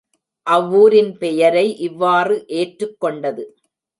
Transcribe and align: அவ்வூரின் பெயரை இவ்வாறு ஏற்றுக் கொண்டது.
அவ்வூரின் 0.47 1.17
பெயரை 1.17 1.65
இவ்வாறு 1.79 2.35
ஏற்றுக் 2.53 2.97
கொண்டது. 2.99 3.45